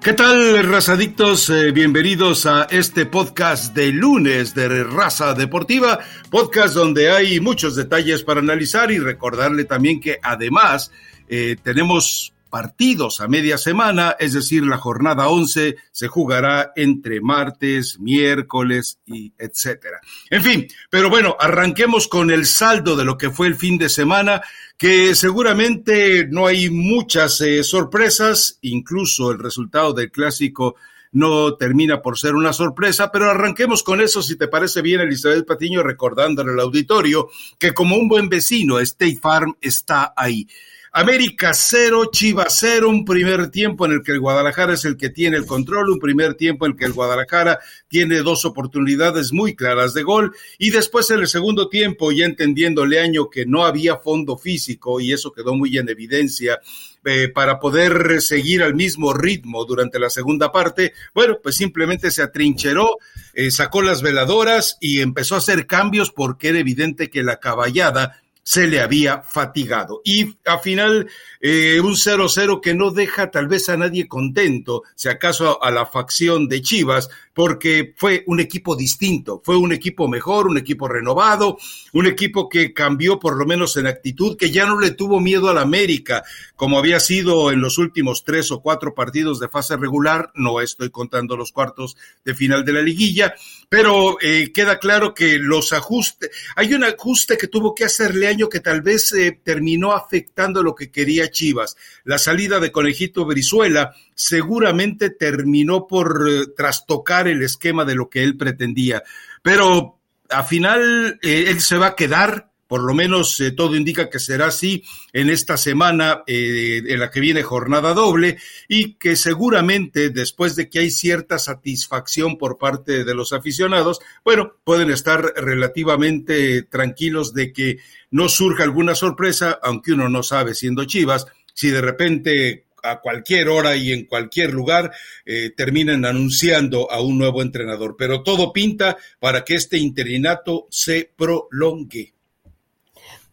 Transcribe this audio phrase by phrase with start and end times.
[0.00, 1.50] ¿Qué tal, razadictos?
[1.50, 5.98] Eh, bienvenidos a este podcast de lunes de Raza Deportiva,
[6.30, 10.92] podcast donde hay muchos detalles para analizar y recordarle también que además
[11.28, 17.98] eh, tenemos partidos a media semana, es decir, la jornada 11 se jugará entre martes,
[18.00, 20.00] miércoles y etcétera.
[20.30, 23.88] En fin, pero bueno, arranquemos con el saldo de lo que fue el fin de
[23.88, 24.42] semana,
[24.76, 30.76] que seguramente no hay muchas eh, sorpresas, incluso el resultado del clásico
[31.12, 35.46] no termina por ser una sorpresa, pero arranquemos con eso, si te parece bien, Elizabeth
[35.46, 40.46] Patiño, recordándole al auditorio que como un buen vecino, State Farm está ahí.
[40.92, 45.10] América cero, Chivas cero, un primer tiempo en el que el Guadalajara es el que
[45.10, 49.54] tiene el control, un primer tiempo en el que el Guadalajara tiene dos oportunidades muy
[49.54, 53.96] claras de gol y después en el segundo tiempo, ya entendiendo Leaño que no había
[53.96, 56.60] fondo físico y eso quedó muy en evidencia
[57.04, 62.22] eh, para poder seguir al mismo ritmo durante la segunda parte, bueno, pues simplemente se
[62.22, 62.98] atrincheró,
[63.34, 68.20] eh, sacó las veladoras y empezó a hacer cambios porque era evidente que la caballada
[68.48, 70.00] se le había fatigado.
[70.06, 71.06] Y a final,
[71.38, 75.84] eh, un 0-0 que no deja tal vez a nadie contento, si acaso a la
[75.84, 81.58] facción de Chivas, porque fue un equipo distinto, fue un equipo mejor, un equipo renovado,
[81.92, 85.50] un equipo que cambió por lo menos en actitud, que ya no le tuvo miedo
[85.50, 86.24] al América,
[86.56, 90.88] como había sido en los últimos tres o cuatro partidos de fase regular, no estoy
[90.88, 93.34] contando los cuartos de final de la liguilla,
[93.68, 98.60] pero eh, queda claro que los ajustes, hay un ajuste que tuvo que hacerle que
[98.60, 105.08] tal vez eh, terminó afectando lo que quería Chivas, la salida de Conejito Brizuela, seguramente
[105.08, 109.02] terminó por eh, trastocar el esquema de lo que él pretendía.
[109.42, 114.08] Pero al final eh, él se va a quedar, por lo menos eh, todo indica
[114.08, 118.38] que será así en esta semana en la que viene jornada doble
[118.68, 124.52] y que seguramente después de que hay cierta satisfacción por parte de los aficionados, bueno,
[124.64, 127.78] pueden estar relativamente tranquilos de que
[128.10, 133.48] no surja alguna sorpresa, aunque uno no sabe siendo Chivas, si de repente a cualquier
[133.48, 134.92] hora y en cualquier lugar
[135.24, 137.96] eh, terminen anunciando a un nuevo entrenador.
[137.98, 142.14] Pero todo pinta para que este interinato se prolongue.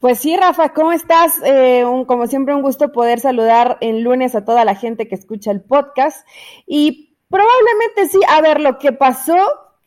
[0.05, 1.33] Pues sí, Rafa, ¿cómo estás?
[1.43, 5.49] Eh, como siempre, un gusto poder saludar en lunes a toda la gente que escucha
[5.49, 6.27] el podcast.
[6.67, 9.35] Y probablemente sí, a ver, lo que pasó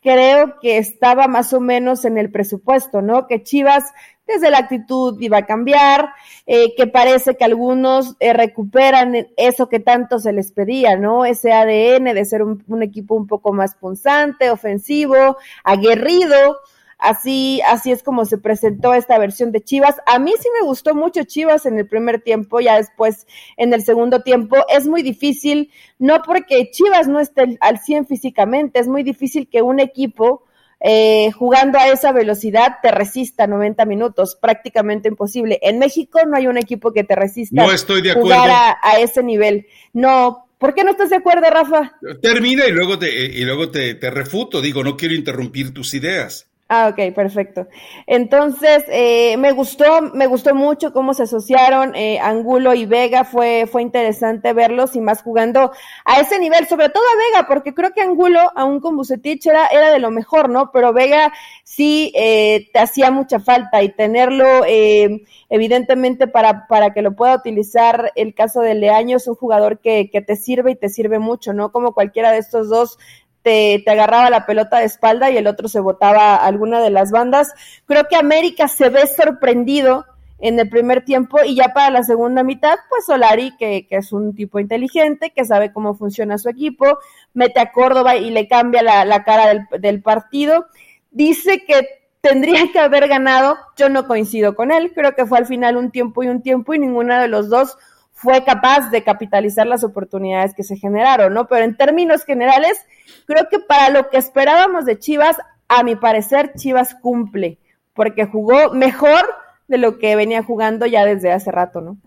[0.01, 3.27] creo que estaba más o menos en el presupuesto, ¿no?
[3.27, 3.93] Que Chivas
[4.27, 6.09] desde la actitud iba a cambiar,
[6.45, 11.23] eh, que parece que algunos eh, recuperan eso que tanto se les pedía, ¿no?
[11.23, 16.57] Ese ADN de ser un, un equipo un poco más punzante, ofensivo, aguerrido.
[16.99, 19.95] Así, así es como se presentó esta versión de Chivas.
[20.05, 23.83] A mí sí me gustó mucho Chivas en el primer tiempo, ya después en el
[23.83, 24.57] segundo tiempo.
[24.67, 29.61] Es muy difícil, no porque Chivas no esté al 100 físicamente, es muy difícil que
[29.61, 30.43] un equipo
[30.81, 35.59] eh, jugando a esa velocidad te resista 90 minutos, prácticamente imposible.
[35.61, 38.49] En México no hay un equipo que te resista no estoy de jugar
[38.81, 39.67] a, ese nivel.
[39.93, 41.97] No, ¿por qué no estás de acuerdo, Rafa?
[42.21, 46.48] Termina y luego te, y luego te, te refuto, digo, no quiero interrumpir tus ideas.
[46.71, 47.67] Ah, ok, perfecto.
[48.05, 53.65] Entonces, eh, me gustó, me gustó mucho cómo se asociaron eh, Angulo y Vega, fue,
[53.65, 55.71] fue interesante verlos y más jugando
[56.05, 59.65] a ese nivel, sobre todo a Vega, porque creo que Angulo, aún con Bucetich, era,
[59.65, 60.69] era de lo mejor, ¿no?
[60.71, 67.01] Pero Vega sí eh, te hacía mucha falta y tenerlo, eh, evidentemente, para, para que
[67.01, 70.75] lo pueda utilizar el caso de Leaño, es un jugador que, que te sirve y
[70.75, 71.71] te sirve mucho, ¿no?
[71.71, 72.99] Como cualquiera de estos dos
[73.41, 77.53] te, agarraba la pelota de espalda y el otro se botaba alguna de las bandas.
[77.85, 80.05] Creo que América se ve sorprendido
[80.39, 84.13] en el primer tiempo y ya para la segunda mitad, pues Solari, que, que es
[84.13, 86.99] un tipo inteligente, que sabe cómo funciona su equipo,
[87.33, 90.67] mete a Córdoba y le cambia la, la cara del, del partido.
[91.11, 91.87] Dice que
[92.21, 95.91] tendría que haber ganado, yo no coincido con él, creo que fue al final un
[95.91, 97.77] tiempo y un tiempo y ninguna de los dos
[98.21, 101.47] fue capaz de capitalizar las oportunidades que se generaron, ¿no?
[101.47, 102.85] Pero en términos generales,
[103.25, 105.37] creo que para lo que esperábamos de Chivas,
[105.69, 107.59] a mi parecer, Chivas cumple,
[107.93, 109.23] porque jugó mejor
[109.69, 111.97] de lo que venía jugando ya desde hace rato, ¿no?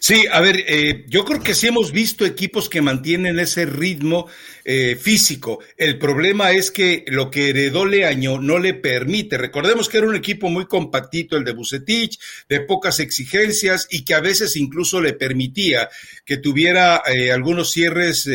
[0.00, 4.26] Sí, a ver, eh, yo creo que sí hemos visto equipos que mantienen ese ritmo
[4.64, 5.60] eh, físico.
[5.76, 9.36] El problema es que lo que heredó Leaño no le permite.
[9.36, 12.18] Recordemos que era un equipo muy compactito el de Bucetich,
[12.48, 15.88] de pocas exigencias y que a veces incluso le permitía
[16.24, 18.28] que tuviera eh, algunos cierres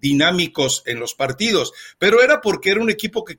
[0.00, 1.72] dinámicos en los partidos.
[1.98, 3.38] Pero era porque era un equipo que,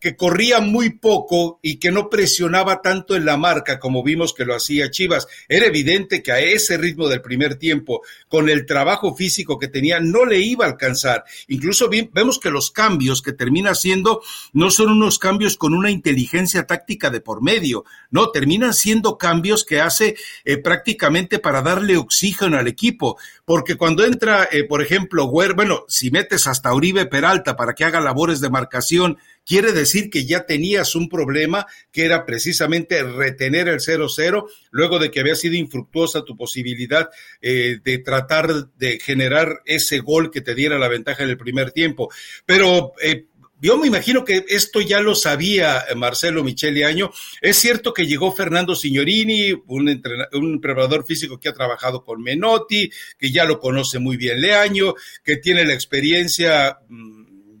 [0.00, 4.44] que corría muy poco y que no presionaba tanto en la marca como vimos que
[4.44, 5.26] lo hacía Chivas.
[5.48, 9.98] Era evidente que a ese ritmo del primer tiempo, con el trabajo físico que tenía,
[9.98, 11.24] no le iba a alcanzar.
[11.48, 14.22] Incluso vemos que los cambios que termina haciendo
[14.52, 19.64] no son unos cambios con una inteligencia táctica de por medio, no, terminan siendo cambios
[19.64, 25.28] que hace eh, prácticamente para darle oxígeno al equipo, porque cuando entra, eh, por ejemplo,
[25.28, 30.26] bueno, si metes hasta Uribe Peralta para que haga labores de marcación, quiere decir que
[30.26, 35.54] ya tenías un problema que era precisamente retener el 0-0 luego de que había sido
[35.54, 37.08] infructuosa tu posibilidad
[37.40, 41.72] eh, de tratar de generar ese gol que te diera la ventaja en el primer
[41.72, 42.10] tiempo.
[42.44, 43.24] Pero eh,
[43.58, 47.10] yo me imagino que esto ya lo sabía Marcelo Michele Año.
[47.40, 50.02] Es cierto que llegó Fernando Signorini, un,
[50.34, 54.94] un preparador físico que ha trabajado con Menotti, que ya lo conoce muy bien Leaño,
[55.24, 57.17] que tiene la experiencia mm,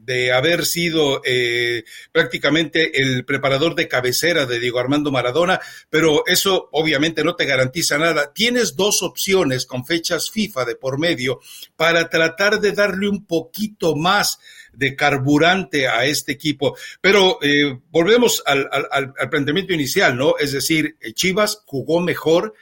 [0.08, 5.60] de haber sido eh, prácticamente el preparador de cabecera de Diego Armando Maradona,
[5.90, 8.32] pero eso obviamente no te garantiza nada.
[8.32, 11.40] Tienes dos opciones con fechas FIFA de por medio
[11.76, 14.38] para tratar de darle un poquito más
[14.72, 16.74] de carburante a este equipo.
[17.02, 20.36] Pero eh, volvemos al, al, al, planteamiento inicial, ¿no?
[20.38, 22.54] Es decir, Chivas jugó mejor,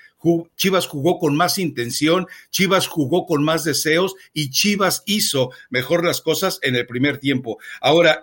[0.56, 6.20] Chivas jugó con más intención, Chivas jugó con más deseos y Chivas hizo mejor las
[6.20, 7.58] cosas en el primer tiempo.
[7.80, 8.22] Ahora,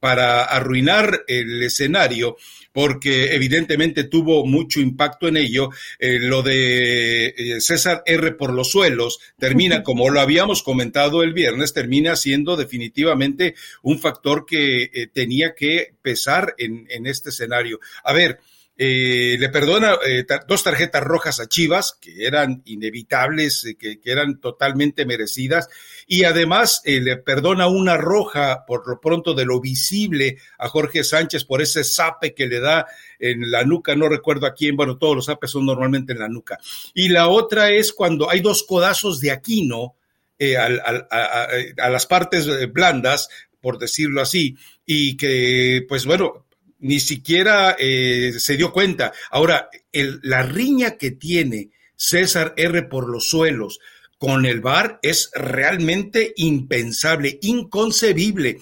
[0.00, 2.36] para arruinar el escenario,
[2.76, 5.70] porque evidentemente tuvo mucho impacto en ello.
[5.98, 11.32] Eh, lo de eh, César R por los suelos termina, como lo habíamos comentado el
[11.32, 17.80] viernes, termina siendo definitivamente un factor que eh, tenía que pesar en, en este escenario.
[18.04, 18.40] A ver,
[18.78, 24.38] eh, le perdona eh, dos tarjetas rojas a Chivas, que eran inevitables, eh, que, eran
[24.38, 25.70] totalmente merecidas,
[26.06, 31.44] y además le perdona una roja por lo pronto de lo visible a Jorge Sánchez
[31.44, 32.86] por ese zape que le da
[33.18, 36.28] en la nuca, no recuerdo a quién, bueno, todos los zapes son normalmente en la
[36.28, 36.58] nuca.
[36.92, 39.96] Y la otra es cuando hay dos codazos de Aquino
[40.38, 43.28] a las partes blandas,
[43.60, 46.45] por decirlo así, y que, pues bueno,
[46.78, 49.12] ni siquiera eh, se dio cuenta.
[49.30, 53.78] Ahora, el, la riña que tiene César R por los suelos
[54.18, 58.58] con el VAR es realmente impensable, inconcebible.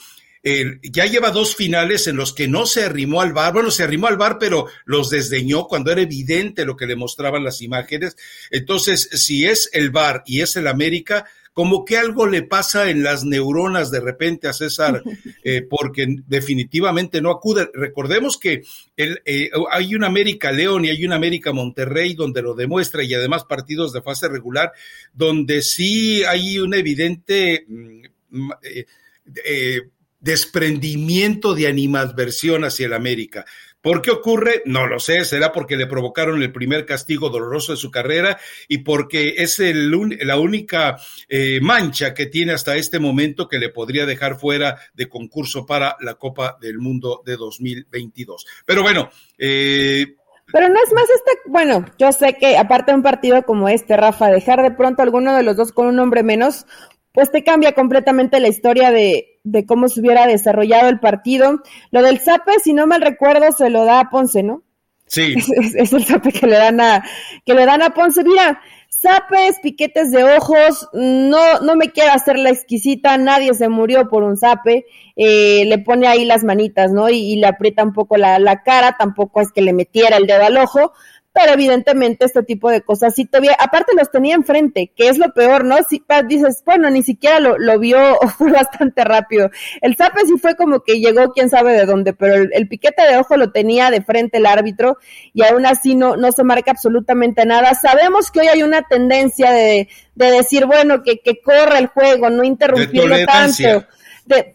[0.82, 4.08] ya lleva dos finales en los que no se arrimó al bar, bueno, se arrimó
[4.08, 8.16] al bar, pero los desdeñó cuando era evidente lo que le mostraban las imágenes.
[8.50, 13.04] Entonces, si es el bar y es el América, como que algo le pasa en
[13.04, 15.02] las neuronas de repente a César,
[15.44, 17.70] eh, porque definitivamente no acude.
[17.72, 18.62] Recordemos que
[18.96, 23.14] el, eh, hay un América León y hay un América Monterrey donde lo demuestra y
[23.14, 24.72] además partidos de fase regular
[25.12, 29.82] donde sí hay un evidente mm, eh,
[30.18, 33.44] desprendimiento de animadversión hacia el América.
[33.84, 34.62] ¿Por qué ocurre?
[34.64, 38.78] No lo sé, será porque le provocaron el primer castigo doloroso de su carrera y
[38.78, 40.96] porque es la única
[41.28, 45.98] eh, mancha que tiene hasta este momento que le podría dejar fuera de concurso para
[46.00, 48.46] la Copa del Mundo de 2022.
[48.64, 50.14] Pero bueno, eh,
[50.50, 53.98] pero no es más este, bueno, yo sé que aparte de un partido como este,
[53.98, 56.64] Rafa, dejar de pronto alguno de los dos con un hombre menos,
[57.12, 61.60] pues te cambia completamente la historia de, de cómo se hubiera desarrollado el partido.
[61.90, 64.62] Lo del Zape, si no mal recuerdo, se lo da a Ponce, ¿no?
[65.06, 65.34] Sí.
[65.76, 67.04] Es, el Zape que le dan a,
[67.44, 68.24] que le dan a Ponce.
[68.24, 68.60] Mira,
[69.04, 74.22] zapes, piquetes de ojos, no, no me quiero hacer la exquisita, nadie se murió por
[74.22, 74.86] un zape,
[75.16, 77.10] eh, le pone ahí las manitas, ¿no?
[77.10, 80.44] Y, le aprieta un poco la, la, cara, tampoco es que le metiera el dedo
[80.44, 80.92] al ojo,
[81.34, 85.34] pero evidentemente este tipo de cosas sí todavía, aparte los tenía enfrente, que es lo
[85.34, 85.76] peor, ¿no?
[85.82, 87.98] Si dices, bueno, ni siquiera lo, lo vio
[88.38, 89.50] fue bastante rápido.
[89.80, 93.16] El Zape sí fue como que llegó quién sabe de dónde, pero el, piquete de
[93.16, 94.96] ojo lo tenía de frente el árbitro
[95.32, 97.74] y aún así no, no se marca absolutamente nada.
[97.74, 102.30] Sabemos que hoy hay una tendencia de, de decir, bueno, que, que corra el juego,
[102.30, 103.84] no interrumpirlo tanto.
[104.24, 104.54] De,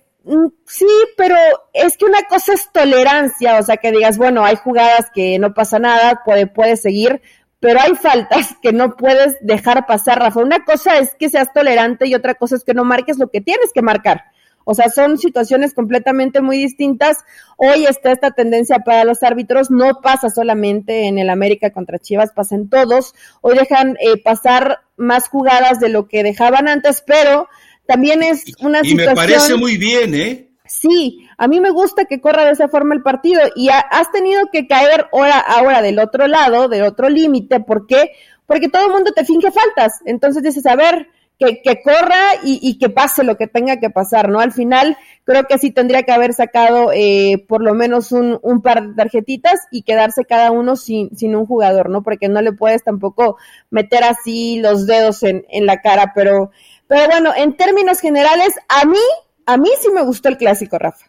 [0.66, 1.36] sí, pero
[1.74, 5.54] es que una cosa es tolerancia, o sea, que digas, bueno, hay jugadas que no
[5.54, 7.22] pasa nada, puede, puede seguir,
[7.60, 10.42] pero hay faltas que no puedes dejar pasar, Rafa.
[10.42, 13.42] Una cosa es que seas tolerante y otra cosa es que no marques lo que
[13.42, 14.24] tienes que marcar.
[14.66, 17.26] O sea, son situaciones completamente muy distintas.
[17.58, 22.34] Hoy está esta tendencia para los árbitros, no pasa solamente en el América contra Chivas,
[22.34, 23.16] pasa en todos.
[23.42, 27.48] Hoy dejan eh, pasar más jugadas de lo que dejaban antes, pero
[27.90, 29.16] también es una y situación...
[29.16, 30.48] me parece muy bien, ¿eh?
[30.68, 34.42] Sí, a mí me gusta que corra de esa forma el partido y has tenido
[34.54, 37.62] que caer ahora, ahora del otro lado, del otro límite.
[37.62, 38.12] ¿Por qué?
[38.46, 40.02] Porque todo el mundo te finge faltas.
[40.06, 41.08] Entonces dices, a ver,
[41.40, 44.40] que, que corra y, y, que pase lo que tenga que pasar, ¿no?
[44.40, 48.62] Al final creo que sí tendría que haber sacado eh, por lo menos un, un,
[48.62, 52.04] par de tarjetitas y quedarse cada uno sin, sin un jugador, ¿no?
[52.04, 53.38] Porque no le puedes tampoco
[53.72, 56.52] meter así los dedos en, en la cara, pero,
[56.90, 58.98] pero bueno, en términos generales, a mí,
[59.46, 61.06] a mí sí me gustó el clásico, Rafa.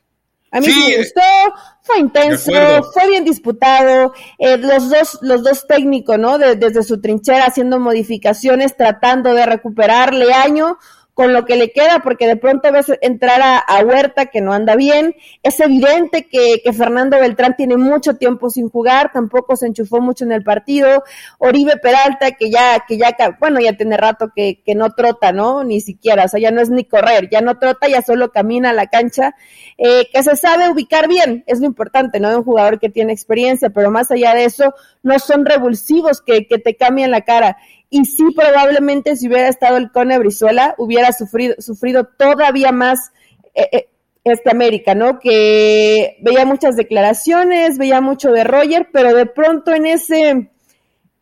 [0.50, 1.20] A mí sí, me gustó,
[1.80, 2.52] fue intenso,
[2.92, 6.36] fue bien disputado, eh, los dos, los dos técnicos, ¿no?
[6.36, 10.76] De, desde su trinchera haciendo modificaciones, tratando de recuperarle año
[11.20, 14.74] con lo que le queda, porque de pronto ves entrar a, Huerta que no anda
[14.74, 15.14] bien.
[15.42, 20.24] Es evidente que, que, Fernando Beltrán tiene mucho tiempo sin jugar, tampoco se enchufó mucho
[20.24, 21.04] en el partido.
[21.36, 25.62] Oribe Peralta, que ya, que ya, bueno, ya tiene rato que, que no trota, ¿no?
[25.62, 28.70] Ni siquiera, o sea, ya no es ni correr, ya no trota, ya solo camina
[28.70, 29.34] a la cancha,
[29.76, 32.30] eh, que se sabe ubicar bien, es lo importante, ¿no?
[32.30, 36.46] De un jugador que tiene experiencia, pero más allá de eso, no son revulsivos que,
[36.46, 37.58] que te cambian la cara
[37.90, 43.12] y sí probablemente si hubiera estado el Cone Brizuela hubiera sufrido, sufrido todavía más
[43.54, 43.88] eh, eh,
[44.22, 45.18] este América, ¿no?
[45.18, 50.50] Que veía muchas declaraciones, veía mucho de Roger, pero de pronto en ese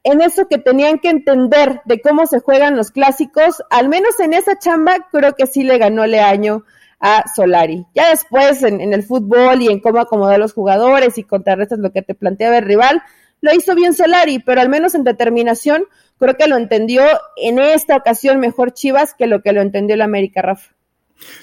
[0.05, 4.33] en eso que tenían que entender de cómo se juegan los clásicos, al menos en
[4.33, 6.65] esa chamba creo que sí le ganó Leaño
[7.01, 7.87] a Solari.
[7.95, 12.03] Ya después en, el fútbol y en cómo acomodar los jugadores y contrarrestas lo que
[12.03, 13.03] te planteaba el rival,
[13.41, 15.85] lo hizo bien Solari, pero al menos en determinación
[16.19, 17.05] creo que lo entendió
[17.37, 20.75] en esta ocasión mejor Chivas que lo que lo entendió el América, Rafa.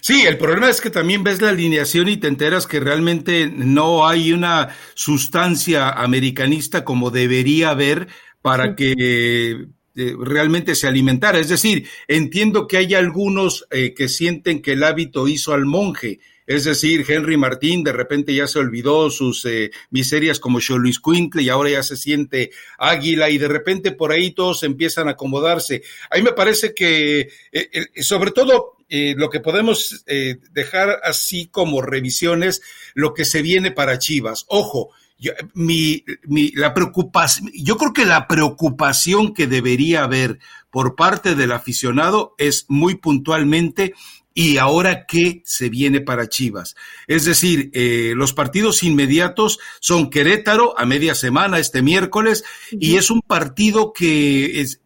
[0.01, 4.07] Sí, el problema es que también ves la alineación y te enteras que realmente no
[4.07, 8.07] hay una sustancia americanista como debería haber
[8.41, 11.39] para que eh, realmente se alimentara.
[11.39, 16.19] Es decir, entiendo que hay algunos eh, que sienten que el hábito hizo al monje,
[16.47, 21.41] es decir, Henry Martín de repente ya se olvidó sus eh, miserias como Luis Quintle
[21.41, 25.81] y ahora ya se siente águila y de repente por ahí todos empiezan a acomodarse.
[26.11, 31.81] A mí me parece que, eh, eh, sobre todo, lo que podemos dejar así como
[31.81, 32.61] revisiones,
[32.93, 34.45] lo que se viene para Chivas.
[34.47, 40.37] Ojo, yo, mi, mi, la preocupación, yo creo que la preocupación que debería haber
[40.69, 43.95] por parte del aficionado es muy puntualmente
[44.37, 46.75] y ahora qué se viene para Chivas.
[47.07, 53.09] Es decir, eh, los partidos inmediatos son Querétaro a media semana este miércoles y es
[53.09, 54.81] un partido que es,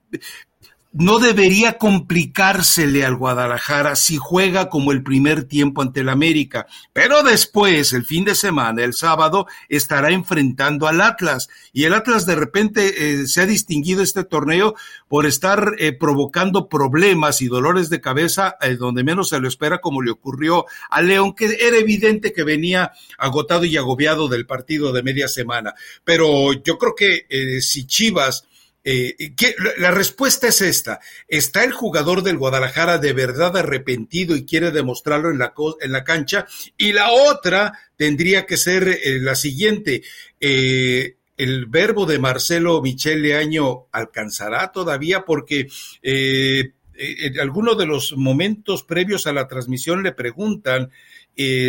[0.92, 7.22] no debería complicársele al Guadalajara si juega como el primer tiempo ante el América, pero
[7.22, 11.48] después, el fin de semana, el sábado, estará enfrentando al Atlas.
[11.74, 14.74] Y el Atlas de repente eh, se ha distinguido este torneo
[15.08, 19.82] por estar eh, provocando problemas y dolores de cabeza eh, donde menos se lo espera
[19.82, 24.92] como le ocurrió a León, que era evidente que venía agotado y agobiado del partido
[24.92, 27.26] de media semana, pero yo creo que
[27.62, 28.49] si Chivas
[28.84, 31.00] eh, ¿qué, la respuesta es esta.
[31.28, 36.04] ¿Está el jugador del Guadalajara de verdad arrepentido y quiere demostrarlo en la, en la
[36.04, 36.48] cancha?
[36.78, 40.04] Y la otra tendría que ser eh, la siguiente.
[40.40, 45.70] Eh, el verbo de Marcelo Michele Año alcanzará todavía porque
[46.02, 50.92] en algunos de los momentos previos a la transmisión le preguntan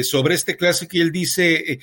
[0.02, 1.78] sobre este clásico y él dice,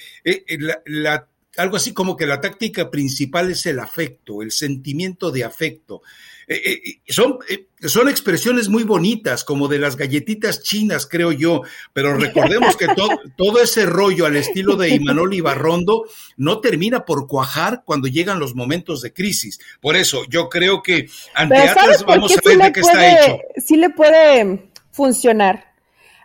[0.85, 6.01] la algo así como que la táctica principal es el afecto, el sentimiento de afecto.
[6.49, 11.63] Eh, eh, son, eh, son expresiones muy bonitas, como de las galletitas chinas, creo yo,
[11.91, 16.05] pero recordemos que to, todo ese rollo al estilo de Imanol Ibarrondo
[16.37, 19.59] no termina por cuajar cuando llegan los momentos de crisis.
[19.81, 23.37] Por eso, yo creo que ante Atlas vamos a ver de qué puede, está hecho.
[23.57, 25.67] Sí le puede funcionar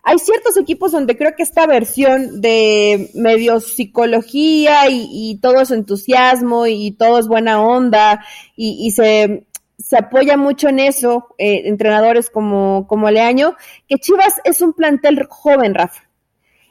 [0.03, 5.71] hay ciertos equipos donde creo que esta versión de medio psicología y, y todo es
[5.71, 8.25] entusiasmo y, todo es buena onda
[8.57, 9.47] y, y se,
[9.79, 13.55] se, apoya mucho en eso, eh, entrenadores como, como Leaño,
[13.89, 16.03] que Chivas es un plantel joven, Rafa.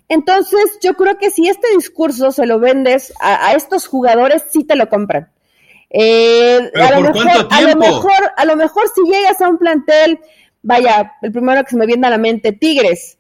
[0.10, 4.66] Entonces, yo creo que si este discurso se lo vendes a, a estos jugadores, sí
[4.66, 5.32] te lo compran.
[5.90, 10.20] Eh, a, lo mejor, a lo mejor, a lo mejor si llegas a un plantel,
[10.62, 13.18] vaya, el primero que se me viene a la mente, Tigres,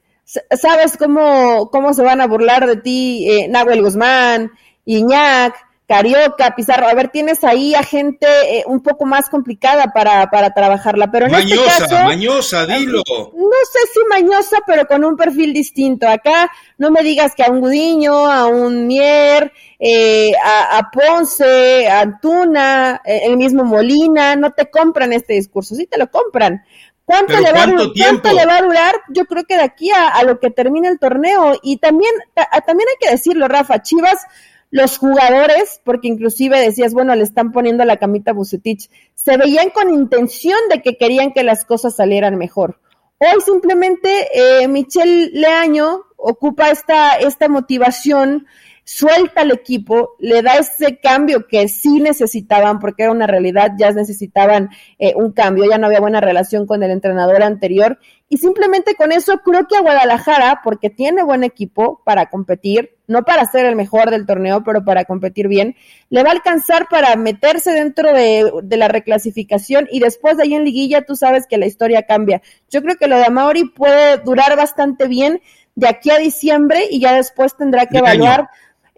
[0.51, 4.51] sabes cómo, cómo se van a burlar de ti eh, Nahuel Guzmán,
[4.85, 5.55] Iñac,
[5.91, 6.87] Carioca, Pizarro.
[6.87, 11.25] A ver, tienes ahí a gente eh, un poco más complicada para, para trabajarla, pero
[11.25, 12.03] en mañosa, este caso...
[12.05, 13.03] Mañosa, dilo.
[13.09, 16.07] No sé si mañosa, pero con un perfil distinto.
[16.07, 21.89] Acá no me digas que a un Gudiño, a un Mier, eh, a, a, Ponce,
[21.89, 26.63] a Antuna, eh, el mismo Molina, no te compran este discurso, sí te lo compran.
[27.11, 28.95] ¿Cuánto, le va, ¿cuánto, ¿Cuánto, le va, a durar?
[29.09, 31.53] Yo creo que de aquí a, a lo que termine el torneo.
[31.61, 34.25] Y también, ta, también hay que decirlo, Rafa, Chivas,
[34.71, 39.69] los jugadores, porque inclusive decías, bueno, le están poniendo la camita a Bucetich, se veían
[39.69, 42.79] con intención de que querían que las cosas salieran mejor.
[43.19, 48.47] Hoy simplemente eh, Michelle Leaño ocupa esta, esta motivación
[48.93, 53.91] suelta al equipo, le da ese cambio que sí necesitaban, porque era una realidad, ya
[53.91, 54.69] necesitaban
[54.99, 59.13] eh, un cambio, ya no había buena relación con el entrenador anterior, y simplemente con
[59.13, 63.77] eso creo que a Guadalajara, porque tiene buen equipo para competir, no para ser el
[63.77, 65.77] mejor del torneo, pero para competir bien,
[66.09, 70.53] le va a alcanzar para meterse dentro de, de la reclasificación y después de ahí
[70.53, 72.41] en liguilla tú sabes que la historia cambia.
[72.69, 75.41] Yo creo que lo de Amauri puede durar bastante bien
[75.75, 78.49] de aquí a diciembre y ya después tendrá que evaluar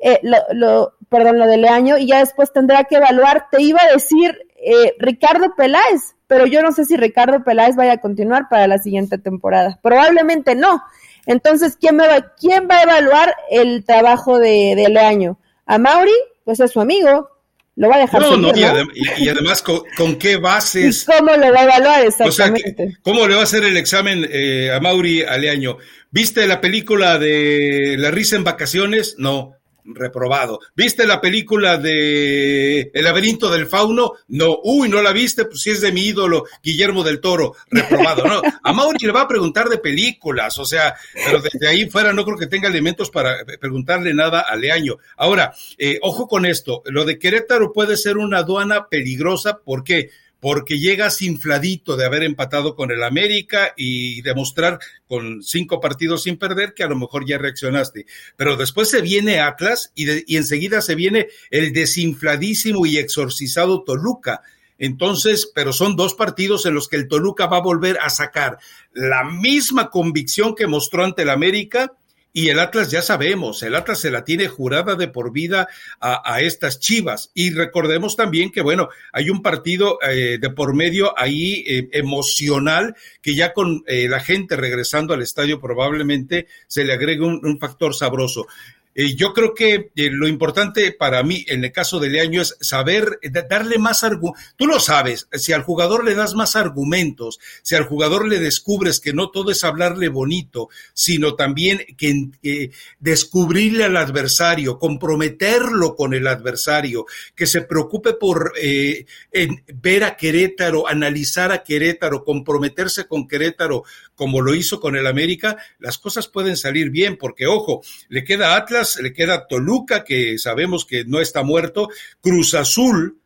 [0.06, 3.48] eh, lo, lo, perdón, lo de Leaño, y ya después tendrá que evaluar.
[3.50, 7.94] Te iba a decir eh, Ricardo Peláez, pero yo no sé si Ricardo Peláez vaya
[7.94, 9.80] a continuar para la siguiente temporada.
[9.82, 10.84] Probablemente no.
[11.26, 15.40] Entonces, ¿quién, me va, quién va a evaluar el trabajo de, de Leaño?
[15.66, 16.12] ¿A Mauri?
[16.44, 17.30] Pues es su amigo,
[17.78, 18.22] lo va a dejar.
[18.24, 21.04] No, no, y, adem y, además, ¿con, ¿con, qué bases?
[21.08, 22.74] ¿Y ¿Cómo lo va a evaluar exactamente?
[22.74, 25.78] O sea, ¿Cómo le va a hacer el examen eh, a Mauri Aleaño?
[26.12, 29.16] ¿Viste la película de La risa en vacaciones?
[29.18, 30.60] No reprobado.
[30.76, 34.14] ¿Viste la película de El laberinto del fauno?
[34.28, 34.60] No.
[34.64, 35.46] Uy, ¿no la viste?
[35.46, 38.24] Pues si es de mi ídolo, Guillermo del Toro, reprobado.
[38.24, 42.14] No, a Mauri le va a preguntar de películas, o sea, pero desde ahí fuera
[42.14, 44.98] no creo que tenga elementos para preguntarle nada a Leaño.
[45.18, 50.10] Ahora, eh, ojo con esto, lo de Querétaro puede ser una aduana peligrosa, ¿por qué?
[50.44, 56.36] Porque llegas infladito de haber empatado con el América y demostrar con cinco partidos sin
[56.36, 58.08] perder que a lo mejor ya reaccionaste.
[58.36, 64.42] Pero después se viene Atlas y, y enseguida se viene el desinfladísimo y exorcizado Toluca.
[64.78, 68.58] Entonces, pero son dos partidos en los que el Toluca va a volver a sacar
[68.92, 71.94] la misma convicción que mostró ante el América
[72.36, 75.68] y el Atlas ya sabemos, el Atlas se la tiene jurada de por vida
[76.00, 77.30] a, estas chivas.
[77.36, 82.96] Y recordemos también que, bueno, hay un partido eh, de por medio ahí eh, emocional
[83.22, 87.94] que ya con eh, la gente regresando al estadio probablemente se le agregue un factor
[87.94, 88.48] sabroso.
[88.96, 92.56] Eh, yo creo que eh, lo importante para mí en el caso de Leaño es
[92.62, 94.54] saber eh, darle más argumentos.
[94.56, 99.00] Tú lo sabes, si al jugador le das más argumentos, si al jugador le descubres
[99.00, 106.28] que no todo es hablarle bonito, sino también que descubrirle al adversario, comprometerlo con el
[106.28, 113.84] adversario, que se preocupe por ver a Querétaro, analizar a Querétaro, comprometerse con Querétaro,
[114.24, 118.56] como lo hizo con el América, las cosas pueden salir bien, porque ojo, le queda
[118.56, 121.90] Atlas, le queda Toluca, que sabemos que no está muerto,
[122.22, 123.20] Cruz Azul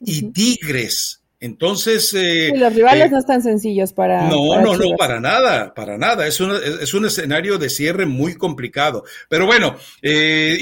[0.00, 1.24] y Tigres.
[1.40, 2.14] Entonces.
[2.14, 4.28] Eh, sí, los rivales eh, no están sencillos para.
[4.28, 4.90] No, para no, Chivas.
[4.90, 6.24] no, para nada, para nada.
[6.28, 9.02] Es, una, es un escenario de cierre muy complicado.
[9.28, 10.56] Pero bueno, eh,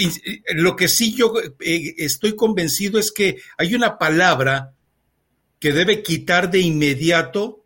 [0.55, 4.73] lo que sí yo estoy convencido es que hay una palabra
[5.59, 7.60] que debe quitar de inmediato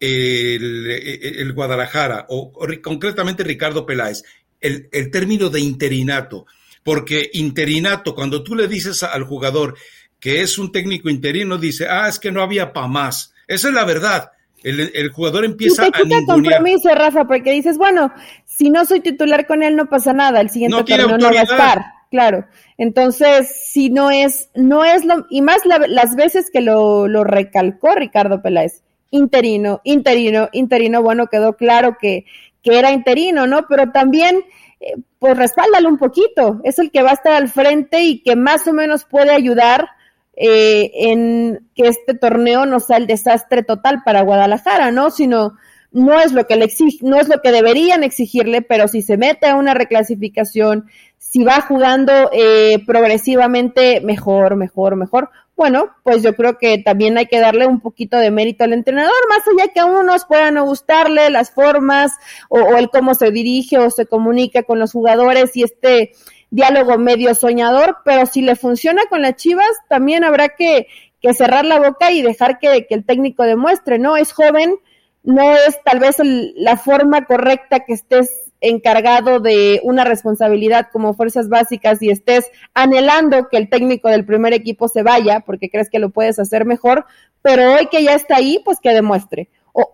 [0.00, 4.22] el, el Guadalajara, o, o, concretamente Ricardo Peláez,
[4.60, 6.46] el, el término de interinato.
[6.82, 9.76] Porque interinato, cuando tú le dices al jugador
[10.18, 13.34] que es un técnico interino, dice, ah, es que no había pa' más.
[13.46, 14.30] Esa es la verdad.
[14.62, 18.12] El, el jugador empieza y te quita a compromiso, Rafa, porque dices, bueno,
[18.44, 21.40] si no soy titular con él no pasa nada, el siguiente No torneo no va
[21.40, 22.46] a estar, claro.
[22.76, 27.24] Entonces, si no es, no es lo, y más la- las veces que lo, lo
[27.24, 32.24] recalcó Ricardo Peláez, interino, interino, interino, bueno, quedó claro que,
[32.62, 33.66] que era interino, ¿no?
[33.68, 34.44] Pero también,
[34.80, 38.36] eh, pues respáldalo un poquito, es el que va a estar al frente y que
[38.36, 39.88] más o menos puede ayudar
[40.36, 45.10] eh, en que este torneo no sea el desastre total para Guadalajara, ¿no?
[45.10, 45.54] Sino
[45.92, 49.16] no es lo que le exige, no es lo que deberían exigirle, pero si se
[49.16, 50.86] mete a una reclasificación,
[51.18, 57.26] si va jugando eh, progresivamente mejor, mejor, mejor, bueno, pues yo creo que también hay
[57.26, 60.64] que darle un poquito de mérito al entrenador, más allá que a unos puedan no
[60.64, 62.12] gustarle las formas
[62.48, 66.12] o, el cómo se dirige o se comunica con los jugadores y este
[66.48, 70.86] diálogo medio soñador, pero si le funciona con las Chivas, también habrá que,
[71.20, 74.16] que cerrar la boca y dejar que, que, el técnico demuestre, ¿no?
[74.16, 74.76] Es joven,
[75.24, 81.14] no es tal vez el, la forma correcta que estés encargado de una responsabilidad como
[81.14, 85.88] fuerzas básicas y estés anhelando que el técnico del primer equipo se vaya porque crees
[85.90, 87.06] que lo puedes hacer mejor,
[87.42, 89.48] pero hoy que ya está ahí, pues que demuestre.
[89.72, 89.88] O,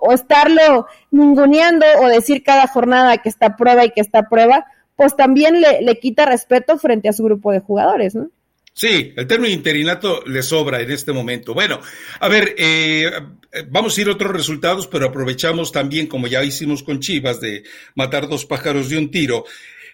[0.00, 5.14] o, estarlo ninguneando o decir cada jornada que está prueba y que está prueba, pues
[5.14, 8.30] también le, le quita respeto frente a su grupo de jugadores, ¿no?
[8.78, 11.52] Sí, el término interinato le sobra en este momento.
[11.52, 11.80] Bueno,
[12.20, 13.10] a ver, eh,
[13.70, 17.64] vamos a ir a otros resultados, pero aprovechamos también, como ya hicimos con Chivas, de
[17.96, 19.44] matar dos pájaros de un tiro.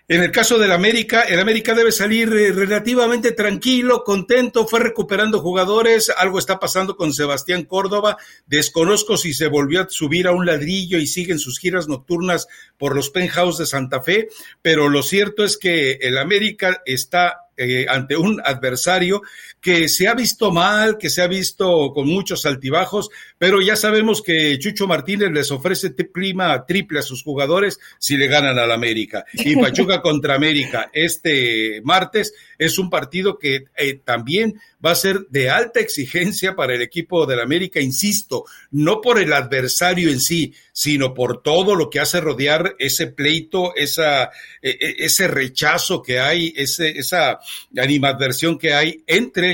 [0.07, 5.41] En el caso del América, el América debe salir eh, relativamente tranquilo, contento, fue recuperando
[5.41, 10.45] jugadores, algo está pasando con Sebastián Córdoba, desconozco si se volvió a subir a un
[10.45, 14.29] ladrillo y siguen sus giras nocturnas por los penthouse de Santa Fe,
[14.61, 19.23] pero lo cierto es que el América está eh, ante un adversario
[19.65, 24.21] que se ha visto mal, que se ha visto con muchos altibajos, pero ya sabemos
[24.21, 29.25] que Chucho Martínez les ofrece clima triple a sus jugadores si le ganan al América.
[29.33, 35.27] Y Pachuca contra América este martes es un partido que eh, también va a ser
[35.31, 40.53] de alta exigencia para el equipo del América, insisto, no por el adversario en sí,
[40.73, 44.25] sino por todo lo que hace rodear ese pleito, esa,
[44.61, 47.41] e, e, ese rechazo que hay, ese, esa
[47.75, 49.54] animadversión que hay entre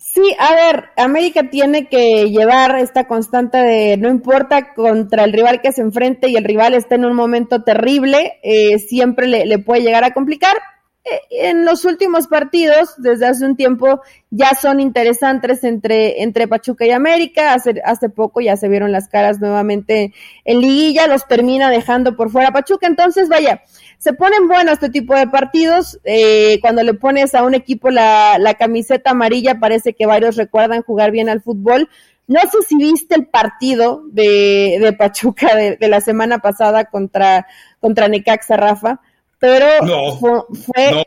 [0.00, 5.60] Sí, a ver, América tiene que llevar esta constante de no importa contra el rival
[5.60, 9.82] que se enfrente y el rival está en un momento terrible, eh, siempre le, puede
[9.82, 10.56] llegar a complicar.
[11.04, 16.86] Eh, en los últimos partidos, desde hace un tiempo, ya son interesantes entre, entre Pachuca
[16.86, 17.54] y América.
[17.54, 20.12] Hace, hace poco ya se vieron las caras nuevamente
[20.44, 22.86] en liguilla, los termina dejando por fuera Pachuca.
[22.86, 23.62] Entonces, vaya,
[23.98, 25.98] se ponen buenos este tipo de partidos.
[26.04, 30.82] Eh, cuando le pones a un equipo la, la camiseta amarilla, parece que varios recuerdan
[30.82, 31.88] jugar bien al fútbol.
[32.26, 37.46] No sé si viste el partido de, de Pachuca de, de, la semana pasada contra,
[37.80, 39.00] contra Necaxa, Rafa,
[39.38, 39.68] pero
[40.16, 41.04] fue,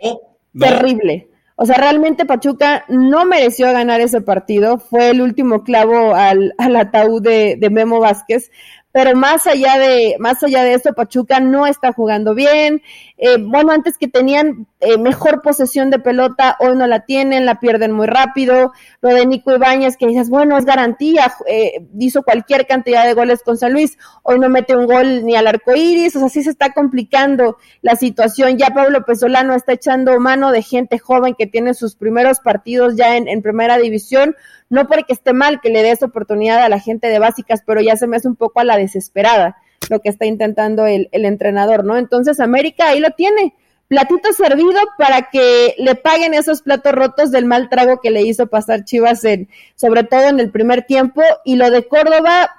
[0.57, 1.27] terrible.
[1.55, 4.79] O sea, realmente Pachuca no mereció ganar ese partido.
[4.79, 8.49] Fue el último clavo al, al ataúd de, de Memo Vázquez
[8.91, 12.81] pero más allá de más allá de eso Pachuca no está jugando bien.
[13.17, 17.59] Eh, bueno antes que tenían eh, mejor posesión de pelota hoy no la tienen la
[17.59, 18.73] pierden muy rápido.
[19.01, 23.43] Lo de Nico Ibáñez que dices bueno es garantía eh, hizo cualquier cantidad de goles
[23.43, 26.43] con San Luis hoy no mete un gol ni al arco iris o sea sí
[26.43, 28.57] se está complicando la situación.
[28.57, 33.15] Ya Pablo Pesolano está echando mano de gente joven que tiene sus primeros partidos ya
[33.15, 34.35] en, en primera división.
[34.69, 37.97] No porque esté mal que le des oportunidad a la gente de básicas, pero ya
[37.97, 39.57] se me hace un poco a la desesperada
[39.89, 41.97] lo que está intentando el, entrenador, ¿no?
[41.97, 43.55] Entonces América ahí lo tiene,
[43.87, 48.47] platito servido para que le paguen esos platos rotos del mal trago que le hizo
[48.47, 52.51] pasar Chivas en, sobre todo en el primer tiempo, y lo de Córdoba,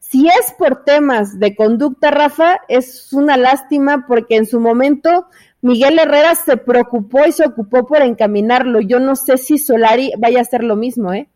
[0.00, 5.26] si es por temas de conducta, Rafa, es una lástima porque en su momento
[5.62, 8.80] Miguel Herrera se preocupó y se ocupó por encaminarlo.
[8.80, 11.28] Yo no sé si Solari vaya a hacer lo mismo, ¿eh?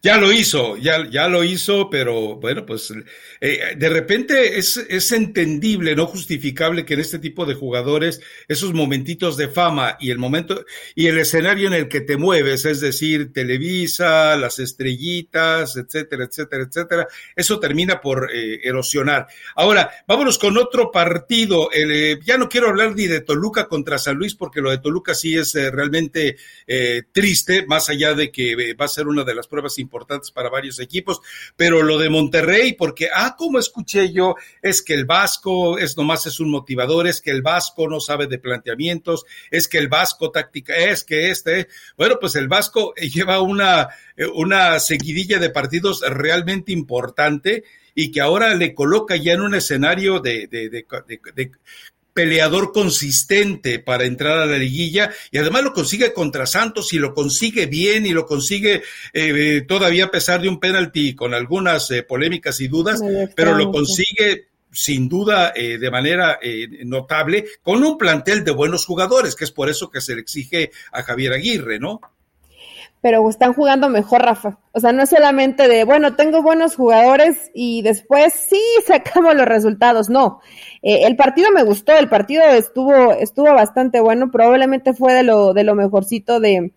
[0.00, 2.94] Ya lo hizo, ya, ya lo hizo, pero bueno, pues
[3.40, 8.72] eh, de repente es, es entendible, no justificable que en este tipo de jugadores esos
[8.72, 12.80] momentitos de fama y el momento y el escenario en el que te mueves, es
[12.80, 19.26] decir, Televisa, las estrellitas, etcétera, etcétera, etcétera, eso termina por eh, erosionar.
[19.56, 21.72] Ahora, vámonos con otro partido.
[21.72, 24.78] El, eh, ya no quiero hablar ni de Toluca contra San Luis porque lo de
[24.78, 26.36] Toluca sí es realmente
[27.12, 30.50] triste, más allá de que va a ser una de las pruebas importantes importantes para
[30.50, 31.20] varios equipos,
[31.56, 36.26] pero lo de Monterrey, porque, ah, como escuché yo, es que el Vasco es nomás
[36.26, 40.30] es un motivador, es que el Vasco no sabe de planteamientos, es que el Vasco
[40.30, 43.88] táctica, es que este, bueno, pues el Vasco lleva una,
[44.34, 50.20] una seguidilla de partidos realmente importante y que ahora le coloca ya en un escenario
[50.20, 50.48] de
[52.18, 57.14] peleador consistente para entrar a la liguilla y además lo consigue contra Santos y lo
[57.14, 62.02] consigue bien y lo consigue eh, todavía a pesar de un penalti con algunas eh,
[62.02, 63.00] polémicas y dudas,
[63.36, 66.40] pero lo consigue sin duda eh, de manera
[66.84, 70.72] notable con un plantel de buenos jugadores, que es por eso que se le exige
[70.90, 72.00] a Javier Aguirre, ¿no?
[73.00, 74.58] Pero están jugando mejor, Rafa.
[74.72, 79.46] O sea, no es solamente de, bueno, tengo buenos jugadores y después sí sacamos los
[79.46, 80.08] resultados.
[80.08, 80.40] No,
[80.82, 85.52] eh, el partido me gustó, el partido estuvo, estuvo bastante bueno, probablemente fue de lo,
[85.52, 86.72] de lo mejorcito de,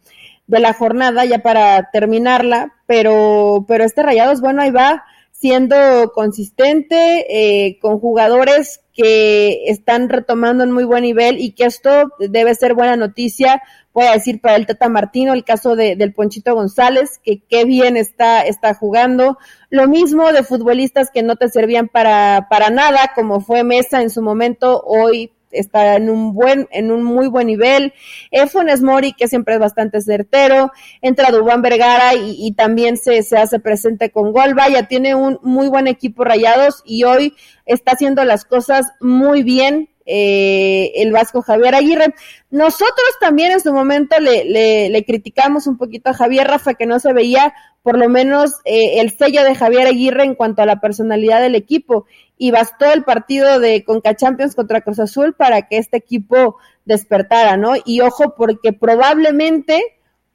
[0.48, 5.04] de la jornada ya para terminarla, pero, pero este Rayados, bueno, ahí va
[5.42, 7.26] siendo consistente,
[7.66, 12.76] eh, con jugadores que están retomando en muy buen nivel y que esto debe ser
[12.76, 13.62] buena noticia
[13.94, 17.66] voy a decir para el Tata Martino, el caso de, del Ponchito González, que qué
[17.66, 19.38] bien está, está jugando.
[19.70, 24.10] Lo mismo de futbolistas que no te servían para, para nada, como fue Mesa en
[24.10, 27.94] su momento, hoy está en un buen, en un muy buen nivel.
[28.32, 33.38] Eh, Funes Mori, que siempre es bastante certero, entra Dubán Vergara y, también se, se
[33.38, 34.54] hace presente con gol.
[34.54, 37.36] Vaya, tiene un muy buen equipo rayados y hoy
[37.66, 42.14] está haciendo las cosas muy bien eh, el Vasco Javier Aguirre.
[42.50, 47.00] Nosotros también en su momento le, le, criticamos un poquito a Javier Rafa que no
[47.00, 50.80] se veía por lo menos eh, el sello de Javier Aguirre en cuanto a la
[50.80, 52.06] personalidad del equipo
[52.38, 57.58] y bastó el partido de Conca Champions contra Cruz Azul para que este equipo despertara,
[57.58, 57.74] ¿no?
[57.86, 59.82] Y ojo porque probablemente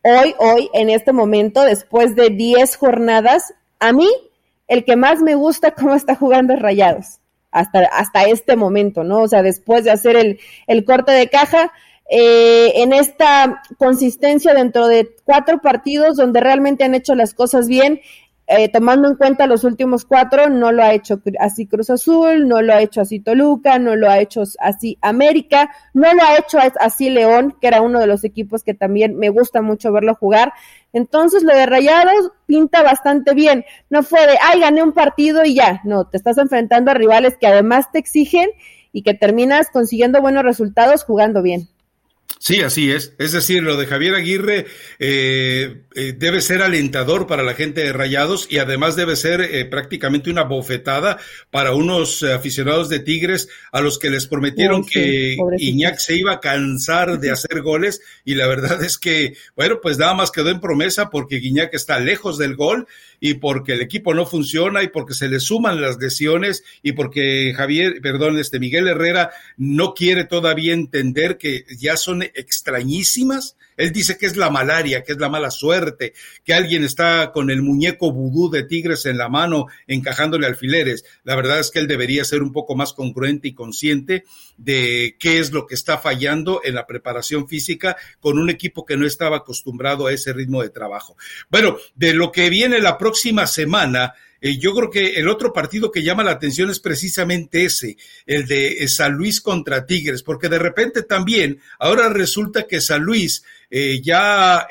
[0.03, 4.09] hoy, hoy, en este momento, después de 10 jornadas, a mí
[4.69, 7.21] el que más me gusta cómo está jugando es Rayados
[7.59, 9.23] hasta, hasta este momento, ¿no?
[9.23, 11.73] O sea, después de hacer el, el corte de caja,
[12.09, 18.01] eh, en esta consistencia dentro de cuatro partidos donde realmente han hecho las cosas bien,
[18.49, 22.63] eh, tomando en cuenta los últimos cuatro, no lo ha hecho así Cruz Azul, no
[22.63, 26.59] lo ha hecho así Toluca, no lo ha hecho así América, no lo ha hecho
[26.81, 30.53] así León, que era uno de los equipos que también me gusta mucho verlo jugar.
[30.93, 33.65] Entonces lo de Rayados pinta bastante bien.
[33.91, 35.81] No fue de, ay, gané un partido y ya.
[35.83, 38.49] No, te estás enfrentando a rivales que además te exigen
[38.93, 41.69] y que terminas consiguiendo buenos resultados jugando bien.
[42.39, 43.15] Sí, así es.
[43.19, 44.67] Es decir, lo de Javier Aguirre
[44.99, 49.65] eh, eh, debe ser alentador para la gente de Rayados y además debe ser eh,
[49.65, 51.19] prácticamente una bofetada
[51.51, 56.41] para unos aficionados de Tigres a los que les prometieron que Iñak se iba a
[56.41, 60.61] cansar de hacer goles y la verdad es que, bueno, pues nada más quedó en
[60.61, 62.87] promesa porque Iñak está lejos del gol
[63.19, 67.55] y porque el equipo no funciona y porque se le suman las lesiones y porque
[67.57, 73.57] Javier, perdón, este Miguel Herrera no quiere todavía entender que ya son extrañísimas.
[73.77, 77.51] Él dice que es la malaria, que es la mala suerte, que alguien está con
[77.51, 81.05] el muñeco vudú de Tigres en la mano encajándole alfileres.
[81.25, 84.25] La verdad es que él debería ser un poco más congruente y consciente
[84.57, 88.97] de qué es lo que está fallando en la preparación física con un equipo que
[88.97, 91.17] no estaba acostumbrado a ese ritmo de trabajo.
[91.51, 94.15] Bueno, de lo que viene la próxima semana,
[94.47, 98.47] eh, yo creo que el otro partido que llama la atención es precisamente ese, el
[98.47, 103.43] de eh, San Luis contra Tigres, porque de repente también ahora resulta que San Luis
[103.71, 104.67] eh, ya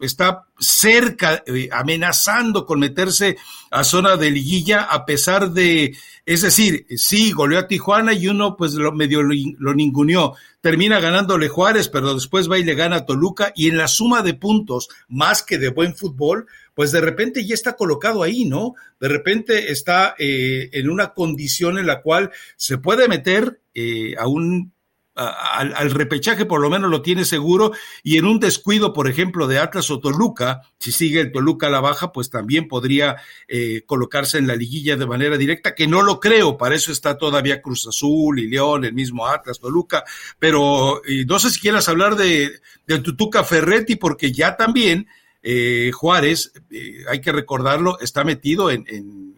[0.00, 3.36] está cerca, amenazando con meterse
[3.70, 8.56] a zona de liguilla, a pesar de, es decir, sí, goleó a Tijuana y uno
[8.56, 12.96] pues lo medio lo, lo ninguneó, termina ganándole Juárez, pero después va y le gana
[12.96, 17.00] a Toluca y en la suma de puntos, más que de buen fútbol, pues de
[17.00, 18.74] repente ya está colocado ahí, ¿no?
[18.98, 24.26] De repente está eh, en una condición en la cual se puede meter eh, a
[24.26, 24.72] un
[25.16, 27.72] al, repechaje por lo menos lo tiene seguro.
[28.02, 31.70] Y en un descuido, por ejemplo, de Atlas o Toluca, si sigue el Toluca a
[31.70, 33.16] la baja, pues también podría
[33.48, 37.18] eh, colocarse en la liguilla de manera directa, que no lo creo, para eso está
[37.18, 40.04] todavía Cruz Azul y León, el mismo Atlas, Toluca,
[40.38, 45.08] pero no sé si quieras hablar de, de Tutuca Ferretti, porque ya también
[45.48, 49.36] eh, Juárez, eh, hay que recordarlo, está metido en, en,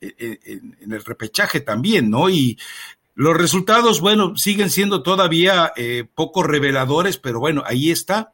[0.00, 2.30] el repechaje también, ¿no?
[2.30, 2.58] Y
[3.14, 8.32] los resultados, bueno, siguen siendo todavía eh, poco reveladores, pero bueno, ahí está.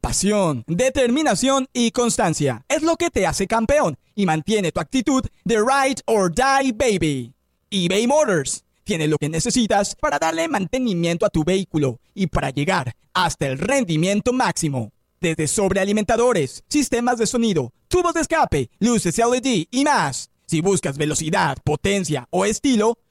[0.00, 5.56] Pasión, determinación y constancia es lo que te hace campeón y mantiene tu actitud de
[5.58, 7.34] ride or die baby.
[7.70, 12.94] eBay Motors tiene lo que necesitas para darle mantenimiento a tu vehículo y para llegar
[13.12, 19.84] hasta el rendimiento máximo desde sobrealimentadores, sistemas de sonido, tubos de escape, luces LED y
[19.84, 20.30] más.
[20.46, 22.98] Si buscas velocidad, potencia o estilo,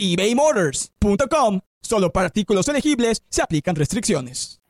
[0.00, 1.60] ebaymotors.com.
[1.82, 4.60] Solo para artículos elegibles se aplican restricciones.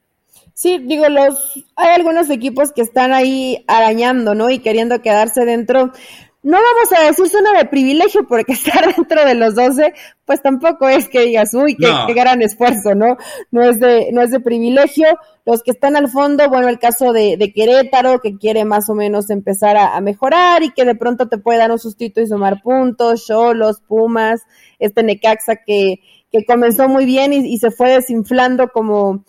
[0.55, 4.51] Sí, digo, los hay algunos equipos que están ahí arañando, ¿no?
[4.51, 5.93] Y queriendo quedarse dentro
[6.43, 9.93] no vamos a decir zona de privilegio porque estar dentro de los 12,
[10.25, 13.19] pues tampoco es que digas, uy, qué, gran esfuerzo, ¿no?
[13.51, 15.07] No es de, no es de privilegio.
[15.45, 18.95] Los que están al fondo, bueno, el caso de, de Querétaro, que quiere más o
[18.95, 22.63] menos empezar a, mejorar y que de pronto te puede dar un sustito y sumar
[22.63, 24.43] puntos, Cholos, Pumas,
[24.79, 26.01] este Necaxa que,
[26.31, 29.25] que comenzó muy bien y, y se fue desinflando como,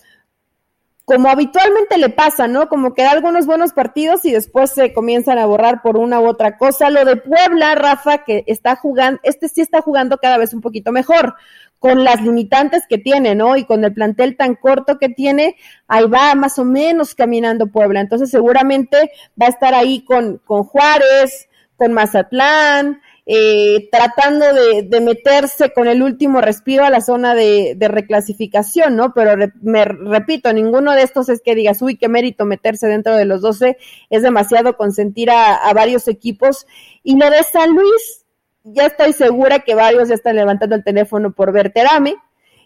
[1.06, 2.70] como habitualmente le pasa, ¿no?
[2.70, 6.28] Como que da algunos buenos partidos y después se comienzan a borrar por una u
[6.28, 6.90] otra cosa.
[6.90, 10.92] Lo de Puebla, Rafa, que está jugando, este sí está jugando cada vez un poquito
[10.92, 11.36] mejor.
[11.80, 13.58] con las limitantes que tiene, ¿no?
[13.58, 15.56] Y con el plantel tan corto que tiene,
[15.88, 18.02] ahí va más o menos caminando Puebla.
[18.02, 19.12] Entonces seguramente
[19.42, 23.02] va a estar ahí con, con Juárez, con Mazatlán,
[23.34, 29.14] eh, tratando de, meterse con el último respiro a la zona de, reclasificación, ¿no?
[29.14, 33.24] Pero me repito, ninguno de estos es que digas, uy, qué mérito meterse dentro de
[33.24, 33.78] los 12,
[34.10, 36.68] es demasiado consentir a, varios equipos.
[37.04, 38.26] Y lo de San Luis,
[38.66, 42.18] ya estoy segura que varios ya están levantando el teléfono por ver Terame.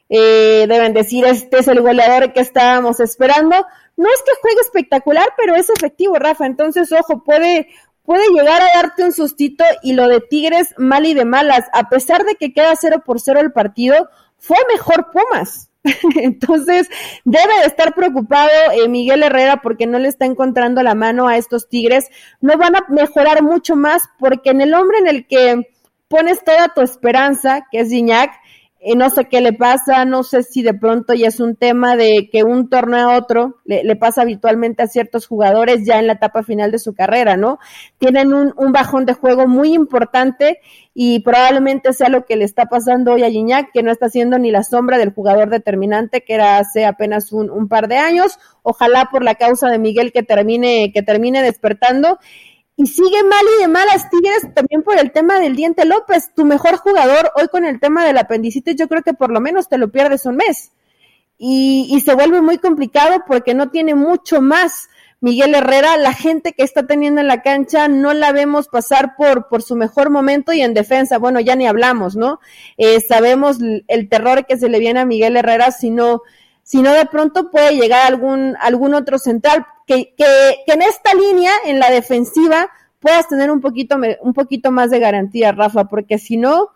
[0.09, 3.55] Eh, deben decir, este es el goleador que estábamos esperando.
[3.97, 6.47] No es que juegue espectacular, pero es efectivo, Rafa.
[6.47, 7.67] Entonces, ojo, puede,
[8.05, 11.65] puede llegar a darte un sustito y lo de Tigres mal y de malas.
[11.73, 15.69] A pesar de que queda cero por cero el partido, fue mejor Pumas.
[16.15, 16.89] Entonces,
[17.23, 21.37] debe de estar preocupado eh, Miguel Herrera porque no le está encontrando la mano a
[21.37, 22.09] estos Tigres.
[22.41, 25.69] No van a mejorar mucho más porque en el hombre en el que
[26.07, 28.31] pones toda tu esperanza, que es Gignac,
[28.87, 31.95] y no sé qué le pasa, no sé si de pronto ya es un tema
[31.95, 36.13] de que un torneo a otro le, pasa habitualmente a ciertos jugadores ya en la
[36.13, 37.57] etapa final de su carrera, ¿no?
[37.97, 40.59] Tienen un, bajón de juego muy importante
[40.93, 44.37] y probablemente sea lo que le está pasando hoy a Gignac, que no está siendo
[44.37, 48.37] ni la sombra del jugador determinante que era hace apenas un, un par de años.
[48.61, 52.19] Ojalá por la causa de Miguel que termine, que termine despertando
[52.77, 56.43] y sigue mal y de malas Tigres también por el tema del Diente López, tu
[56.43, 59.77] mejor jugador hoy con el tema del apendicitis, yo creo que por lo menos te
[59.77, 60.71] lo pierdes un mes.
[61.37, 64.89] Y, y se vuelve muy complicado porque no tiene mucho más.
[65.21, 69.47] Miguel Herrera, la gente que está teniendo en la cancha no la vemos pasar por,
[69.47, 72.39] por su mejor momento y en defensa, bueno, ya ni hablamos, ¿no?
[72.77, 73.57] Eh, sabemos
[73.87, 76.21] el terror que se le viene a Miguel Herrera si no,
[76.65, 80.25] si no de pronto puede llegar algún, algún otro central que, que,
[80.65, 84.97] que en esta línea, en la defensiva, puedas tener un poquito, un poquito más de
[84.97, 86.69] garantía, Rafa, porque si no,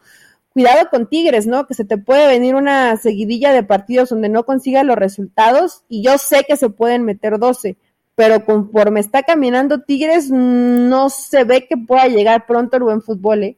[0.53, 1.65] cuidado con Tigres, ¿no?
[1.65, 6.03] Que se te puede venir una seguidilla de partidos donde no consiga los resultados y
[6.03, 7.75] yo sé que se pueden meter 12,
[8.13, 13.43] pero conforme está caminando Tigres, no se ve que pueda llegar pronto el buen fútbol,
[13.43, 13.57] ¿eh?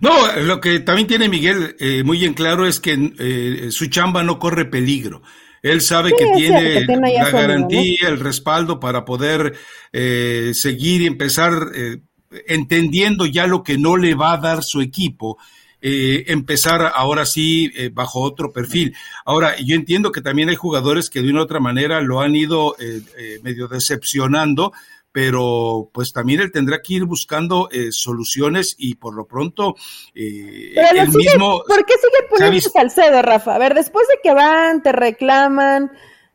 [0.00, 4.22] No, lo que también tiene Miguel eh, muy en claro es que eh, su chamba
[4.22, 5.22] no corre peligro.
[5.62, 9.58] Él sabe que, tiene la garantía, el respaldo para poder
[9.92, 11.98] eh, seguir y empezar eh,
[12.46, 15.36] entendiendo ya lo que no le va a dar su equipo.
[15.82, 18.94] Empezar ahora sí bajo otro perfil.
[19.24, 22.36] Ahora, yo entiendo que también hay jugadores que de una u otra manera lo han
[22.36, 22.76] ido
[23.42, 24.74] medio decepcionando,
[25.12, 29.74] pero pues también él tendrá que ir buscando eh, soluciones y por lo pronto
[30.14, 31.62] eh, el mismo...
[31.66, 33.54] ¿Por qué sigue poniendo Salcedo, Rafa?
[33.54, 35.90] A ver, después de que van, te reclaman,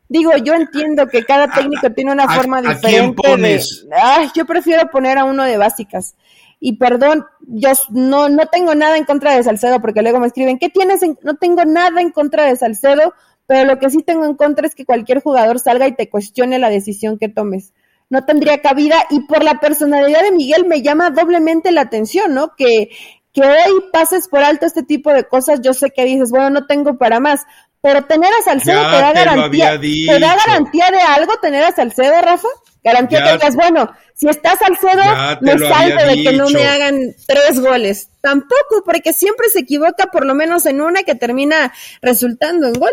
[0.08, 3.62] digo, yo entiendo que cada técnico tiene una forma diferente de...
[3.92, 6.14] Ay, yo prefiero poner a uno de básicas.
[6.60, 10.58] Y perdón, yo no, no tengo nada en contra de Salcedo porque luego me escriben,
[10.58, 11.00] ¿qué tienes?
[11.22, 13.14] No tengo nada en contra de Salcedo,
[13.46, 16.58] pero lo que sí tengo en contra es que cualquier jugador salga y te cuestione
[16.58, 17.72] la decisión que tomes
[18.08, 22.54] no tendría cabida y por la personalidad de Miguel me llama doblemente la atención, ¿no?
[22.56, 22.90] Que,
[23.32, 26.66] que hoy pases por alto este tipo de cosas, yo sé que dices, bueno, no
[26.66, 27.42] tengo para más,
[27.82, 32.20] pero tener a Salcedo te da garantía, te da garantía de algo tener a Salcedo,
[32.20, 32.48] Rafa,
[32.82, 35.02] garantía que digas, bueno, si está Salcedo,
[35.40, 38.08] me salvo de que no me hagan tres goles.
[38.20, 42.92] Tampoco, porque siempre se equivoca por lo menos en una que termina resultando en gol.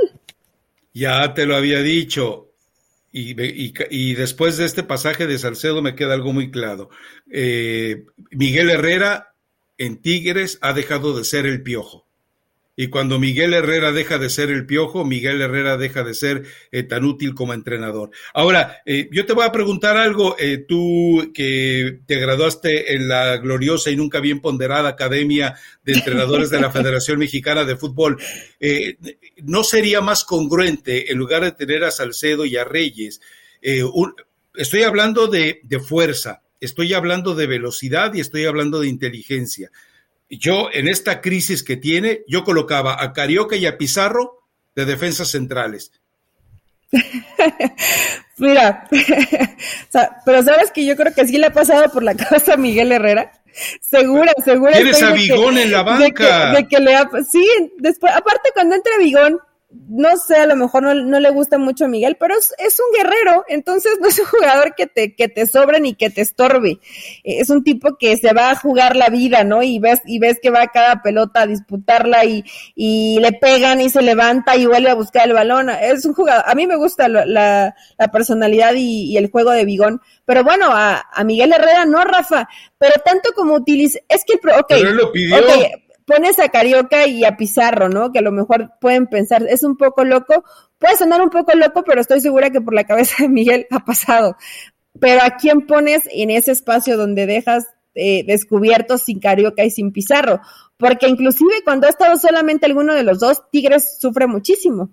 [0.93, 2.52] Ya te lo había dicho.
[3.15, 3.35] Y,
[3.91, 6.89] y, después de este pasaje de Salcedo me queda algo muy claro.
[7.31, 9.35] Eh, Miguel Herrera
[9.77, 12.07] en Tigres ha dejado de ser el piojo.
[12.75, 16.81] Y cuando Miguel Herrera deja de ser el piojo, Miguel Herrera deja de ser eh,
[16.81, 18.09] tan útil como entrenador.
[18.33, 23.37] Ahora, eh, yo te voy a preguntar algo, eh, tú que te graduaste en la
[23.37, 28.17] gloriosa y nunca bien ponderada Academia de Entrenadores de la Federación Mexicana de Fútbol,
[29.43, 33.21] ¿no sería más congruente en lugar de tener a Salcedo y a Reyes?
[34.55, 39.71] estoy hablando de, de fuerza, estoy hablando de velocidad y estoy hablando de inteligencia
[40.29, 44.43] yo en esta crisis que tiene, yo colocaba a Carioca y a Pizarro
[44.75, 45.91] de defensas centrales.
[48.37, 48.87] Mira,
[50.25, 52.91] pero sabes que yo creo que sí le ha pasado por la cabeza a Miguel
[52.91, 53.31] Herrera.
[53.81, 54.73] Segura, segura.
[54.73, 56.51] Tienes a Vigón en la banca.
[56.53, 57.45] De que, le ha, sí,
[57.77, 59.39] después, aparte cuando entra Vigón,
[59.89, 63.43] no sé, a lo mejor no, le gusta mucho a Miguel, pero es, un guerrero,
[63.47, 66.79] entonces no es un jugador que te, que te sobre ni que te estorbe.
[67.23, 69.63] Es un tipo que se va a jugar la vida, ¿no?
[69.63, 72.43] Y ves, y ves que va a cada pelota a disputarla y,
[72.75, 75.69] y le pegan y se levanta y vuelve a buscar el balón.
[75.69, 77.73] Es un jugador, a mí me gusta la, la,
[78.11, 82.93] personalidad y, el juego de Bigón, pero bueno, a, a Miguel Herrera no, Rafa, pero
[83.03, 85.37] tanto como utiliza, es que, ok, lo pidió
[86.05, 88.11] pones a Carioca y a Pizarro, ¿no?
[88.11, 90.43] Que a lo mejor pueden pensar, es un poco loco,
[90.77, 93.79] puede sonar un poco loco, pero estoy segura que por la cabeza de Miguel ha
[93.85, 94.35] pasado.
[94.99, 99.91] Pero ¿a quién pones en ese espacio donde dejas eh, descubiertos sin Carioca y sin
[99.91, 100.39] Pizarro?
[100.77, 104.89] Porque inclusive cuando ha estado solamente alguno de los dos, Tigres sufre muchísimo.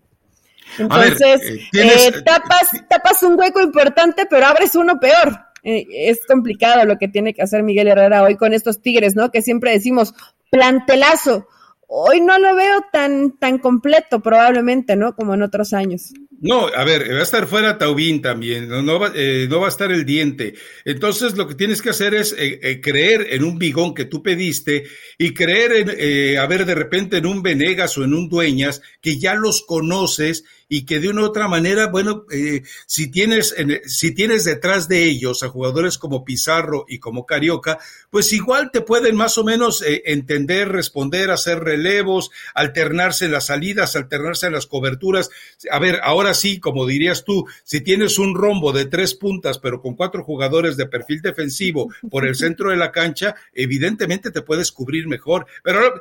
[0.78, 5.38] Entonces, eh, eh, tapas, tapas un hueco importante, pero abres uno peor.
[5.62, 9.30] es complicado lo que tiene que hacer Miguel Herrera hoy con estos Tigres, ¿no?
[9.30, 10.14] Que siempre decimos,
[10.50, 11.48] plantelazo.
[11.86, 15.14] Hoy no lo veo tan, tan completo probablemente, ¿no?
[15.14, 16.12] Como en otros años.
[16.40, 19.68] No, a ver, va a estar fuera Taubín también, no, va, eh, no va, a
[19.68, 20.54] estar el diente.
[20.86, 24.22] Entonces lo que tienes que hacer es eh, eh, creer en un bigón que tú
[24.22, 24.84] pediste
[25.18, 29.18] y creer en, a ver, de repente en un Venegas o en un Dueñas que
[29.18, 33.56] ya los conoces y que de una u otra manera, bueno, eh, si, tienes,
[33.86, 38.80] si tienes detrás de ellos a jugadores como Pizarro y como Carioca, pues igual te
[38.80, 44.52] pueden más o menos eh, entender, responder, hacer relevos, alternarse en las salidas, alternarse en
[44.52, 45.30] las coberturas.
[45.72, 49.82] A ver, ahora sí, como dirías tú, si tienes un rombo de tres puntas, pero
[49.82, 54.70] con cuatro jugadores de perfil defensivo por el centro de la cancha, evidentemente te puedes
[54.70, 55.46] cubrir mejor.
[55.64, 56.00] Pero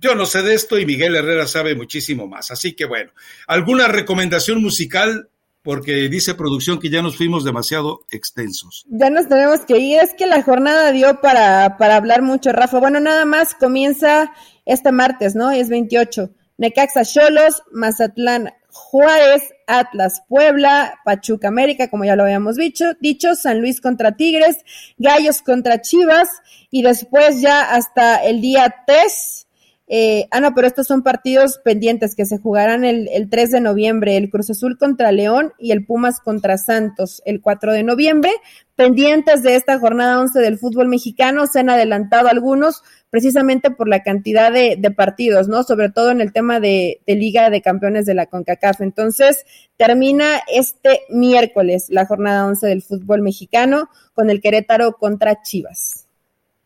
[0.00, 2.50] yo no sé de esto y Miguel Herrera sabe muchísimo más.
[2.50, 3.12] Así que bueno,
[3.46, 5.28] ¿alguna recomendación musical?
[5.62, 8.84] Porque dice producción que ya nos fuimos demasiado extensos.
[8.90, 9.98] Ya nos tenemos que ir.
[9.98, 12.78] Es que la jornada dio para, para hablar mucho, Rafa.
[12.80, 14.30] Bueno, nada más comienza
[14.66, 15.50] este martes, ¿no?
[15.50, 16.30] Es 28.
[16.58, 23.60] Necaxa Cholos, Mazatlán Juárez, Atlas Puebla, Pachuca América, como ya lo habíamos dicho, dicho, San
[23.60, 24.58] Luis contra Tigres,
[24.98, 26.28] Gallos contra Chivas
[26.70, 29.43] y después ya hasta el día 3
[29.86, 33.60] eh, ah, no, pero estos son partidos pendientes que se jugarán el, el 3 de
[33.60, 38.30] noviembre, el Cruz Azul contra León y el Pumas contra Santos el 4 de noviembre.
[38.76, 44.02] Pendientes de esta jornada 11 del fútbol mexicano, se han adelantado algunos precisamente por la
[44.02, 45.62] cantidad de, partidos, ¿no?
[45.62, 48.80] Sobre todo en el tema de, de Liga de Campeones de la CONCACAF.
[48.80, 49.44] Entonces,
[49.76, 56.03] termina este miércoles la jornada 11 del fútbol mexicano con el Querétaro contra Chivas.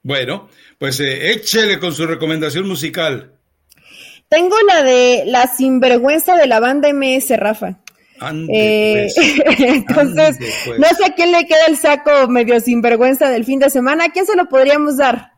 [0.08, 0.48] Bueno,
[0.78, 3.34] pues eh, échele con su recomendación musical.
[4.30, 7.78] Tengo la de La Sinvergüenza de la banda MS, Rafa.
[8.18, 8.50] Ande,
[9.04, 9.58] eh, pues.
[9.60, 10.78] entonces, pues.
[10.80, 14.04] no sé a quién le queda el saco medio sinvergüenza del fin de semana.
[14.04, 15.32] ¿A quién se lo podríamos dar?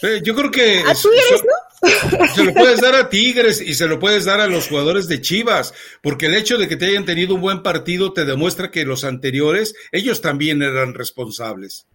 [0.00, 0.78] Eh, yo creo que...
[0.78, 2.28] A Tigres, ¿no?
[2.34, 5.20] Se lo puedes dar a Tigres y se lo puedes dar a los jugadores de
[5.20, 8.86] Chivas, porque el hecho de que te hayan tenido un buen partido te demuestra que
[8.86, 11.86] los anteriores, ellos también eran responsables.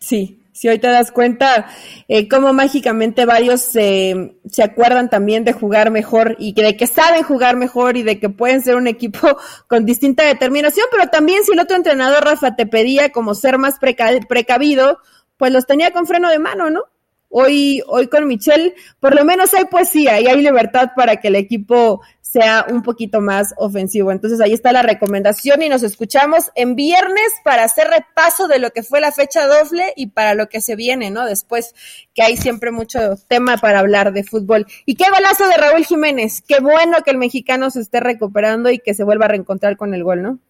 [0.00, 1.66] Sí, si hoy te das cuenta
[2.06, 7.56] eh, cómo mágicamente varios se acuerdan también de jugar mejor y de que saben jugar
[7.56, 9.36] mejor y de que pueden ser un equipo
[9.66, 13.78] con distinta determinación, pero también si el otro entrenador, Rafa, te pedía como ser más
[13.80, 14.98] precavido,
[15.36, 16.84] pues los tenía con freno de mano, ¿no?
[17.28, 21.34] Hoy, hoy con Michelle, por lo menos hay poesía y hay libertad para que el
[21.34, 22.00] equipo
[22.34, 24.10] sea un poquito más ofensivo.
[24.10, 28.70] Entonces ahí está la recomendación y nos escuchamos en viernes para hacer repaso de lo
[28.70, 31.26] que fue la fecha doble y para lo que se viene, ¿no?
[31.26, 31.76] Después
[32.12, 34.66] que hay siempre mucho tema para hablar de fútbol.
[34.84, 36.42] Y qué golazo de Raúl Jiménez.
[36.42, 39.94] Qué bueno que el mexicano se esté recuperando y que se vuelva a reencontrar con
[39.94, 40.40] el gol, ¿no?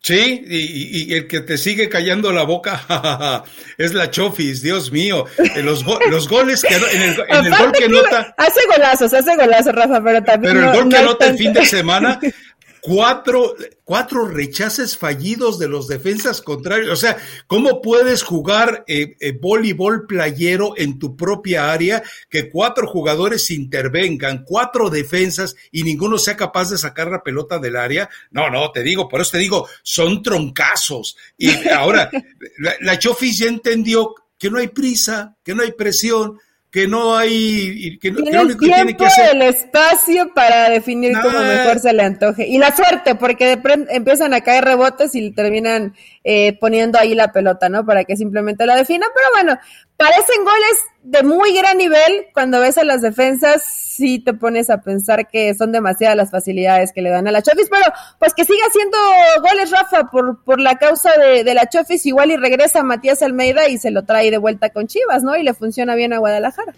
[0.00, 3.42] Sí, y, el que te sigue callando la boca
[3.78, 5.24] es la Chofis, Dios mío.
[5.56, 8.34] Los, los goles que en el, en el gol que nota.
[8.36, 10.54] Hace golazos, hace golazos, Rafa, pero también.
[10.54, 12.20] Pero el gol que nota el fin de semana
[12.86, 16.92] cuatro, cuatro rechaces fallidos de los defensas contrarios.
[16.92, 17.16] O sea,
[17.48, 24.44] ¿cómo puedes jugar eh, eh, voleibol playero en tu propia área que cuatro jugadores intervengan,
[24.44, 28.08] cuatro defensas y ninguno sea capaz de sacar la pelota del área?
[28.30, 31.16] No, no, te digo, por eso te digo, son troncazos.
[31.36, 32.08] Y ahora,
[32.58, 36.38] la, la Chofis ya entendió que no hay prisa, que no hay presión,
[36.76, 42.02] que no hay que, tiene el tiempo, el espacio para definir cómo mejor se le
[42.02, 42.46] antoje.
[42.46, 47.32] Y la suerte porque de empiezan a caer rebotes y terminan eh, poniendo ahí la
[47.32, 49.58] pelota no para que simplemente la defina pero bueno
[49.96, 52.26] parecen goles de muy gran nivel.
[52.32, 56.92] Cuando ves a las defensas sí te pones a pensar que son demasiadas las facilidades
[56.92, 57.86] que le dan a la Chofis pero
[58.18, 58.98] pues que siga haciendo
[59.40, 62.04] goles Rafa por, por la causa de, de la Chofis.
[62.06, 65.42] Igual y regresa Matías Almeida y se lo trae de vuelta con Chivas no y
[65.42, 66.74] le funciona bien a Guadalajara.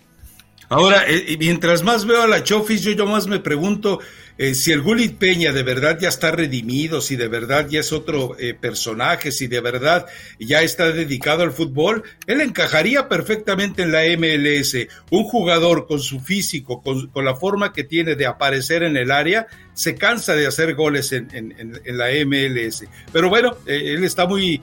[0.71, 4.01] Ahora, eh, mientras más veo a la Chofis, yo, yo más me pregunto
[4.39, 7.93] eh, si el Gulit Peña de verdad ya está redimido, si de verdad ya es
[7.93, 10.07] otro eh, personaje, si de verdad
[10.39, 14.77] ya está dedicado al fútbol, él encajaría perfectamente en la MLS.
[15.11, 19.47] Un jugador con su físico, con, la forma que tiene de aparecer en el área,
[19.75, 22.85] se cansa de hacer goles en, en la MLS.
[23.13, 24.63] Pero bueno, él está muy,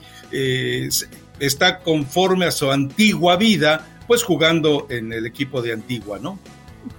[1.38, 6.38] está conforme a su antigua vida pues jugando en el equipo de Antigua, ¿no?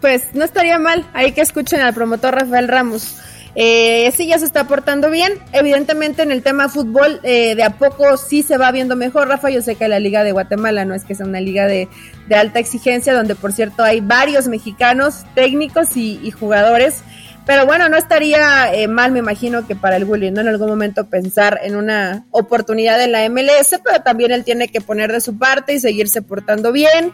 [0.01, 3.17] Pues no estaría mal, hay que escuchen al promotor Rafael Ramos.
[3.59, 5.33] Eh, sí, ya se está portando bien.
[5.51, 9.49] Evidentemente en el tema fútbol, eh, de a poco sí se va viendo mejor, Rafa.
[9.49, 11.88] Yo sé que la Liga de Guatemala no es que sea una liga de,
[12.29, 17.01] alta exigencia, donde por cierto hay varios mexicanos técnicos y jugadores
[17.47, 20.41] pero bueno, no estaría eh, mal, me imagino, que para el Willy, ¿no?
[20.41, 24.81] En algún momento pensar en una oportunidad en la MLS, pero también él tiene que
[24.81, 27.13] poner de su parte y seguirse portando bien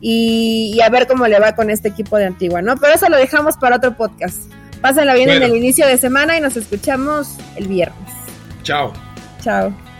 [0.00, 2.78] y, a ver cómo le va con este equipo de Antigua, ¿no?
[2.78, 4.50] Pero eso lo dejamos para otro podcast.
[4.80, 8.10] Pásenla bien en el inicio de semana y nos escuchamos el viernes.
[8.62, 8.90] Chao.
[9.42, 9.93] Chao.